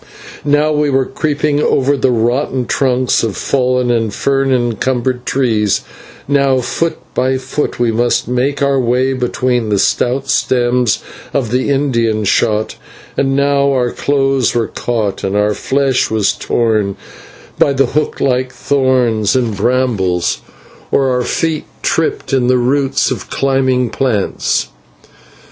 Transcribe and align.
Now 0.43 0.71
we 0.71 0.89
were 0.89 1.05
creeping 1.05 1.61
over 1.61 1.95
the 1.95 2.09
rotten 2.09 2.65
trunks 2.65 3.21
of 3.21 3.37
fallen 3.37 3.91
and 3.91 4.11
fern 4.11 4.51
encumbered 4.51 5.27
trees, 5.27 5.81
now 6.27 6.59
foot 6.59 6.97
by 7.13 7.37
foot 7.37 7.79
we 7.79 7.91
must 7.91 8.27
make 8.27 8.63
our 8.63 8.79
way 8.79 9.13
between 9.13 9.69
the 9.69 9.77
stout 9.77 10.27
stems 10.27 11.03
of 11.35 11.51
the 11.51 11.69
Indian 11.69 12.23
Shot, 12.25 12.77
and 13.15 13.35
now 13.35 13.69
our 13.71 13.91
clothes 13.91 14.55
were 14.55 14.69
caught 14.69 15.23
and 15.23 15.37
our 15.37 15.53
flesh 15.53 16.09
was 16.09 16.33
torn 16.33 16.95
by 17.59 17.71
the 17.71 17.85
hook 17.85 18.19
like 18.19 18.51
thorns 18.51 19.35
and 19.35 19.55
brambles, 19.55 20.39
or 20.91 21.11
our 21.11 21.21
feet 21.21 21.65
tripped 21.83 22.33
in 22.33 22.47
the 22.47 22.57
roots 22.57 23.11
of 23.11 23.29
climbing 23.29 23.91
plants. 23.91 24.69